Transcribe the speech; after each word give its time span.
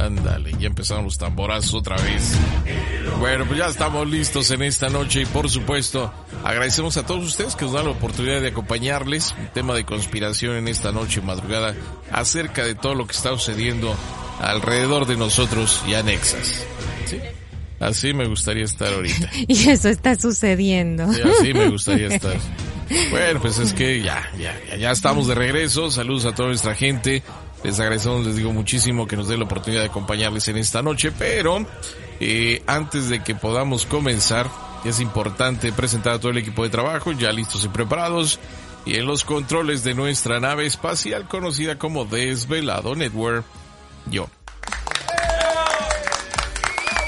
Ándale, 0.00 0.52
ya 0.58 0.66
empezaron 0.66 1.04
los 1.04 1.18
tamborazos 1.18 1.74
otra 1.74 1.96
vez. 1.96 2.32
Bueno, 3.18 3.44
pues 3.44 3.58
ya 3.58 3.66
estamos 3.66 4.08
listos 4.08 4.50
en 4.50 4.62
esta 4.62 4.88
noche 4.88 5.22
y 5.22 5.26
por 5.26 5.50
supuesto 5.50 6.10
agradecemos 6.42 6.96
a 6.96 7.04
todos 7.04 7.24
ustedes 7.24 7.54
que 7.54 7.66
nos 7.66 7.74
dan 7.74 7.84
la 7.84 7.90
oportunidad 7.90 8.40
de 8.40 8.48
acompañarles. 8.48 9.34
Un 9.38 9.48
tema 9.48 9.74
de 9.74 9.84
conspiración 9.84 10.56
en 10.56 10.68
esta 10.68 10.90
noche 10.90 11.20
madrugada 11.20 11.74
acerca 12.10 12.64
de 12.64 12.74
todo 12.74 12.94
lo 12.94 13.06
que 13.06 13.12
está 13.12 13.30
sucediendo 13.30 13.94
alrededor 14.40 15.06
de 15.06 15.18
nosotros 15.18 15.82
y 15.86 15.92
anexas. 15.92 16.64
¿Sí? 17.04 17.18
Así 17.78 18.14
me 18.14 18.26
gustaría 18.26 18.64
estar 18.64 18.92
ahorita. 18.92 19.30
Y 19.48 19.68
eso 19.68 19.88
está 19.88 20.14
sucediendo. 20.14 21.12
Sí, 21.12 21.20
así 21.22 21.54
me 21.54 21.68
gustaría 21.68 22.08
estar. 22.08 22.36
Bueno, 23.10 23.40
pues 23.40 23.58
es 23.58 23.72
que 23.72 24.02
ya, 24.02 24.30
ya, 24.38 24.58
ya, 24.68 24.76
ya 24.76 24.90
estamos 24.90 25.28
de 25.28 25.34
regreso. 25.34 25.90
Saludos 25.90 26.24
a 26.24 26.34
toda 26.34 26.48
nuestra 26.48 26.74
gente. 26.74 27.22
Les 27.62 27.78
agradecemos, 27.78 28.26
les 28.26 28.36
digo 28.36 28.52
muchísimo 28.52 29.06
que 29.06 29.16
nos 29.16 29.28
dé 29.28 29.36
la 29.36 29.44
oportunidad 29.44 29.82
de 29.82 29.88
acompañarles 29.88 30.48
en 30.48 30.56
esta 30.56 30.82
noche, 30.82 31.12
pero 31.12 31.64
eh, 32.20 32.62
antes 32.66 33.08
de 33.08 33.22
que 33.22 33.34
podamos 33.34 33.84
comenzar, 33.86 34.50
es 34.84 35.00
importante 35.00 35.72
presentar 35.72 36.14
a 36.14 36.18
todo 36.18 36.30
el 36.30 36.38
equipo 36.38 36.62
de 36.62 36.70
trabajo, 36.70 37.12
ya 37.12 37.32
listos 37.32 37.64
y 37.64 37.68
preparados, 37.68 38.40
y 38.86 38.96
en 38.96 39.06
los 39.06 39.24
controles 39.24 39.84
de 39.84 39.94
nuestra 39.94 40.40
nave 40.40 40.64
espacial 40.64 41.28
conocida 41.28 41.78
como 41.78 42.06
Desvelado 42.06 42.94
Network, 42.94 43.44
yo. 44.10 44.28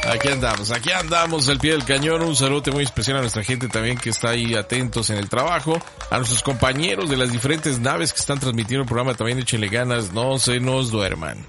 Aquí 0.05 0.29
andamos, 0.29 0.73
aquí 0.73 0.91
andamos 0.91 1.49
al 1.49 1.59
pie 1.59 1.73
del 1.73 1.85
cañón. 1.85 2.23
Un 2.23 2.35
saludo 2.35 2.73
muy 2.73 2.83
especial 2.83 3.19
a 3.19 3.21
nuestra 3.21 3.45
gente 3.45 3.69
también 3.69 3.97
que 3.97 4.11
está 4.11 4.31
ahí 4.31 4.55
atentos 4.55 5.11
en 5.11 5.17
el 5.17 5.29
trabajo. 5.29 5.81
A 6.11 6.17
nuestros 6.17 6.43
compañeros 6.43 7.09
de 7.09 7.17
las 7.17 7.31
diferentes 7.31 7.79
naves 7.79 8.13
que 8.13 8.19
están 8.19 8.41
transmitiendo 8.41 8.83
el 8.83 8.89
programa 8.89 9.15
también 9.15 9.39
échenle 9.39 9.69
ganas, 9.69 10.13
no 10.13 10.39
se 10.39 10.59
nos 10.59 10.91
duerman. 10.91 11.47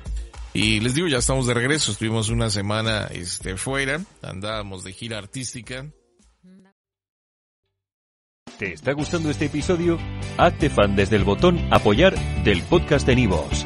Y 0.53 0.79
les 0.81 0.93
digo, 0.93 1.07
ya 1.07 1.17
estamos 1.17 1.47
de 1.47 1.55
regreso. 1.55 1.91
Estuvimos 1.91 2.29
una 2.29 2.51
semana 2.51 3.07
este, 3.11 3.57
fuera, 3.57 3.99
andábamos 4.21 4.83
de 4.83 4.93
gira 4.93 5.17
artística. 5.17 5.87
¿Te 8.59 8.73
está 8.73 8.93
gustando 8.93 9.31
este 9.31 9.45
episodio? 9.45 9.97
Hazte 10.37 10.69
fan 10.69 10.95
desde 10.95 11.15
el 11.15 11.23
botón 11.23 11.59
apoyar 11.71 12.15
del 12.43 12.61
podcast 12.61 13.07
de 13.07 13.15
Nivos. 13.15 13.65